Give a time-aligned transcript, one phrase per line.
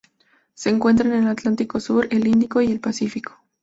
[0.55, 3.37] Se encuentra en el Atlántico sur, el Índico y el Pacífico.